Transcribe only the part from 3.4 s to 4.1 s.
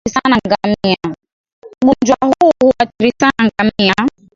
ngamia